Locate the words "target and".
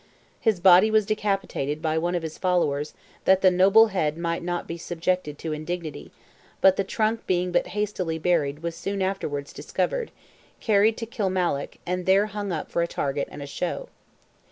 12.87-13.43